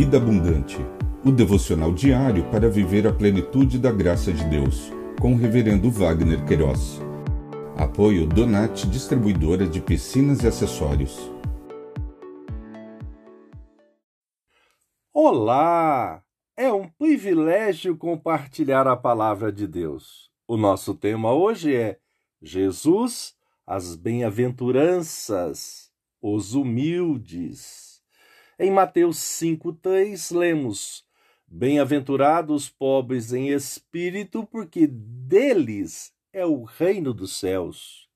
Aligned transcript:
Vida 0.00 0.16
Abundante, 0.16 0.78
o 1.22 1.30
devocional 1.30 1.92
diário 1.92 2.50
para 2.50 2.70
viver 2.70 3.06
a 3.06 3.12
plenitude 3.12 3.78
da 3.78 3.92
graça 3.92 4.32
de 4.32 4.42
Deus, 4.46 4.90
com 5.20 5.34
o 5.34 5.36
Reverendo 5.36 5.90
Wagner 5.90 6.42
Queiroz. 6.46 6.98
Apoio 7.76 8.26
Donat 8.26 8.86
Distribuidora 8.86 9.66
de 9.66 9.78
Piscinas 9.78 10.42
e 10.42 10.46
Acessórios. 10.46 11.30
Olá! 15.12 16.22
É 16.56 16.72
um 16.72 16.88
privilégio 16.88 17.94
compartilhar 17.94 18.86
a 18.86 18.96
palavra 18.96 19.52
de 19.52 19.66
Deus. 19.66 20.30
O 20.48 20.56
nosso 20.56 20.94
tema 20.94 21.30
hoje 21.34 21.76
é 21.76 21.98
Jesus, 22.40 23.34
as 23.66 23.96
bem-aventuranças, 23.96 25.90
os 26.22 26.54
humildes. 26.54 27.89
Em 28.62 28.70
Mateus 28.70 29.16
5,3 29.16 30.36
lemos: 30.36 31.02
Bem-aventurados 31.48 32.68
pobres 32.68 33.32
em 33.32 33.48
espírito, 33.48 34.44
porque 34.44 34.86
deles 34.86 36.12
é 36.30 36.44
o 36.44 36.64
reino 36.64 37.14
dos 37.14 37.40
céus. 37.40 38.06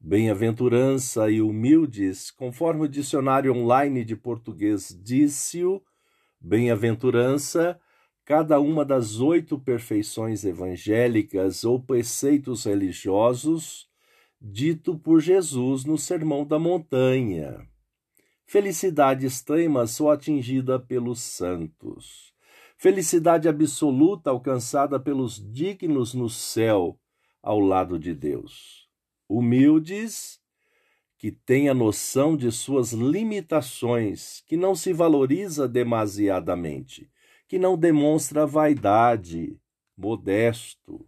Bem-aventurança 0.00 1.30
e 1.30 1.40
humildes, 1.40 2.32
conforme 2.32 2.82
o 2.82 2.88
dicionário 2.88 3.54
online 3.54 4.04
de 4.04 4.16
português 4.16 4.88
disse-o, 5.04 5.80
bem-aventurança, 6.40 7.80
cada 8.24 8.58
uma 8.58 8.84
das 8.84 9.20
oito 9.20 9.56
perfeições 9.56 10.44
evangélicas 10.44 11.62
ou 11.62 11.80
preceitos 11.80 12.64
religiosos, 12.64 13.88
dito 14.40 14.98
por 14.98 15.20
Jesus 15.20 15.84
no 15.84 15.96
Sermão 15.96 16.44
da 16.44 16.58
Montanha. 16.58 17.68
Felicidade 18.46 19.26
extrema 19.26 19.88
só 19.88 20.12
atingida 20.12 20.78
pelos 20.78 21.20
santos. 21.20 22.32
Felicidade 22.78 23.48
absoluta 23.48 24.30
alcançada 24.30 25.00
pelos 25.00 25.44
dignos 25.52 26.14
no 26.14 26.30
céu, 26.30 26.96
ao 27.42 27.58
lado 27.58 27.98
de 27.98 28.14
Deus. 28.14 28.88
Humildes, 29.28 30.40
que 31.18 31.32
têm 31.32 31.68
a 31.68 31.74
noção 31.74 32.36
de 32.36 32.52
suas 32.52 32.92
limitações, 32.92 34.44
que 34.46 34.56
não 34.56 34.76
se 34.76 34.92
valoriza 34.92 35.66
demasiadamente, 35.66 37.10
que 37.48 37.58
não 37.58 37.76
demonstra 37.76 38.46
vaidade, 38.46 39.58
modesto. 39.96 41.04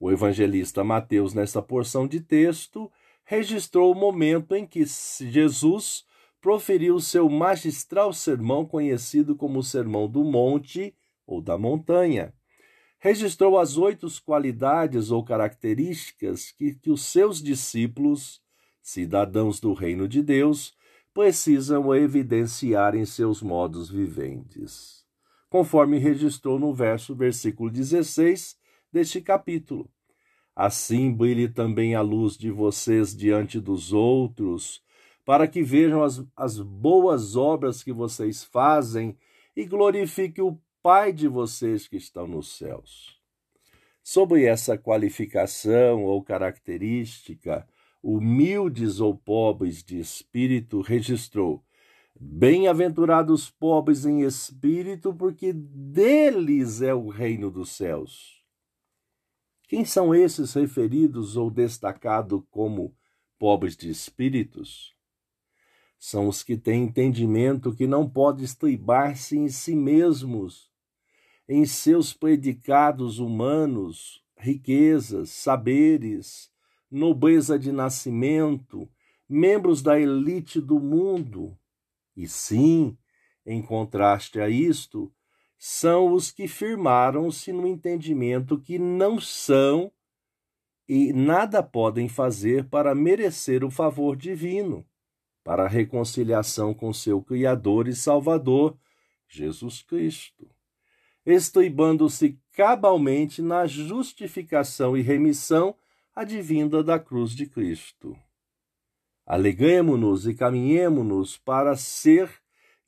O 0.00 0.10
evangelista 0.10 0.82
Mateus, 0.82 1.34
nessa 1.34 1.60
porção 1.60 2.08
de 2.08 2.20
texto, 2.20 2.90
registrou 3.26 3.92
o 3.92 3.94
momento 3.94 4.54
em 4.54 4.66
que 4.66 4.84
Jesus 4.86 6.05
proferiu 6.46 7.00
seu 7.00 7.28
magistral 7.28 8.12
sermão 8.12 8.64
conhecido 8.64 9.34
como 9.34 9.58
o 9.58 9.64
Sermão 9.64 10.08
do 10.08 10.22
Monte 10.22 10.94
ou 11.26 11.40
da 11.40 11.58
Montanha. 11.58 12.32
Registrou 13.00 13.58
as 13.58 13.76
oito 13.76 14.06
qualidades 14.24 15.10
ou 15.10 15.24
características 15.24 16.52
que, 16.52 16.72
que 16.76 16.88
os 16.88 17.02
seus 17.02 17.42
discípulos, 17.42 18.40
cidadãos 18.80 19.58
do 19.58 19.72
reino 19.72 20.06
de 20.06 20.22
Deus, 20.22 20.72
precisam 21.12 21.92
evidenciar 21.92 22.94
em 22.94 23.04
seus 23.04 23.42
modos 23.42 23.90
viventes. 23.90 25.04
Conforme 25.50 25.98
registrou 25.98 26.60
no 26.60 26.72
verso 26.72 27.12
versículo 27.12 27.72
16 27.72 28.56
deste 28.92 29.20
capítulo. 29.20 29.90
Assim 30.54 31.12
brilhe 31.12 31.48
também 31.48 31.96
a 31.96 32.02
luz 32.02 32.38
de 32.38 32.52
vocês 32.52 33.16
diante 33.16 33.58
dos 33.58 33.92
outros, 33.92 34.85
para 35.26 35.48
que 35.48 35.60
vejam 35.60 36.04
as, 36.04 36.24
as 36.36 36.60
boas 36.60 37.34
obras 37.34 37.82
que 37.82 37.92
vocês 37.92 38.44
fazem 38.44 39.18
e 39.56 39.64
glorifique 39.66 40.40
o 40.40 40.56
Pai 40.80 41.12
de 41.12 41.26
vocês 41.26 41.88
que 41.88 41.96
estão 41.96 42.28
nos 42.28 42.56
céus. 42.56 43.20
Sobre 44.04 44.44
essa 44.44 44.78
qualificação 44.78 46.04
ou 46.04 46.22
característica, 46.22 47.66
humildes 48.00 49.00
ou 49.00 49.16
pobres 49.16 49.82
de 49.82 49.98
espírito, 49.98 50.80
registrou: 50.80 51.64
Bem-aventurados 52.14 53.50
pobres 53.50 54.06
em 54.06 54.20
espírito, 54.20 55.12
porque 55.12 55.52
deles 55.52 56.82
é 56.82 56.94
o 56.94 57.08
reino 57.08 57.50
dos 57.50 57.72
céus. 57.72 58.44
Quem 59.66 59.84
são 59.84 60.14
esses 60.14 60.54
referidos 60.54 61.36
ou 61.36 61.50
destacados 61.50 62.40
como 62.48 62.94
pobres 63.40 63.76
de 63.76 63.90
espíritos? 63.90 64.95
São 65.98 66.28
os 66.28 66.42
que 66.42 66.56
têm 66.56 66.84
entendimento 66.84 67.74
que 67.74 67.86
não 67.86 68.08
pode 68.08 68.44
estribar-se 68.44 69.36
em 69.36 69.48
si 69.48 69.74
mesmos, 69.74 70.70
em 71.48 71.64
seus 71.64 72.12
predicados 72.12 73.18
humanos, 73.18 74.22
riquezas, 74.36 75.30
saberes, 75.30 76.50
nobreza 76.90 77.58
de 77.58 77.72
nascimento, 77.72 78.88
membros 79.28 79.82
da 79.82 79.98
elite 79.98 80.60
do 80.60 80.78
mundo. 80.78 81.56
E 82.16 82.28
sim, 82.28 82.96
em 83.44 83.62
contraste 83.62 84.40
a 84.40 84.48
isto, 84.48 85.12
são 85.58 86.12
os 86.12 86.30
que 86.30 86.46
firmaram-se 86.46 87.52
no 87.52 87.66
entendimento 87.66 88.60
que 88.60 88.78
não 88.78 89.18
são 89.18 89.90
e 90.88 91.12
nada 91.12 91.62
podem 91.62 92.08
fazer 92.08 92.68
para 92.68 92.94
merecer 92.94 93.64
o 93.64 93.70
favor 93.70 94.16
divino 94.16 94.86
para 95.46 95.66
a 95.66 95.68
reconciliação 95.68 96.74
com 96.74 96.92
seu 96.92 97.22
Criador 97.22 97.86
e 97.86 97.94
Salvador, 97.94 98.76
Jesus 99.28 99.80
Cristo, 99.80 100.50
estribando-se 101.24 102.36
cabalmente 102.50 103.40
na 103.40 103.64
justificação 103.64 104.96
e 104.96 105.02
remissão 105.02 105.76
advinda 106.16 106.82
da 106.82 106.98
cruz 106.98 107.30
de 107.30 107.46
Cristo. 107.46 108.18
Alegremo-nos 109.24 110.26
e 110.26 110.34
caminhemo-nos 110.34 111.38
para 111.38 111.76
ser 111.76 112.28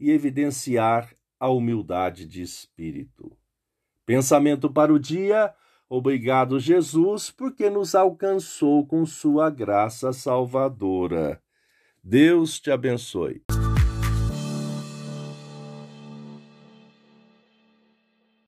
e 0.00 0.10
evidenciar 0.10 1.14
a 1.38 1.48
humildade 1.48 2.26
de 2.26 2.42
espírito. 2.42 3.38
Pensamento 4.04 4.68
para 4.68 4.92
o 4.92 4.98
dia. 4.98 5.54
Obrigado, 5.88 6.58
Jesus, 6.58 7.30
porque 7.30 7.70
nos 7.70 7.94
alcançou 7.94 8.84
com 8.84 9.06
sua 9.06 9.48
graça 9.48 10.12
salvadora. 10.12 11.40
Deus 12.10 12.58
te 12.58 12.70
abençoe. 12.70 13.42